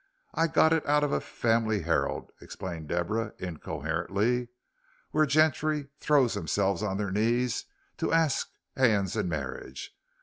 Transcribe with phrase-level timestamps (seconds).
[0.33, 4.47] I got it out of a Family Herald," explained Deborah, incoherently,
[5.11, 7.65] "where gentry throw themselves on their knees
[7.97, 9.95] to arsk 'ands in marriage.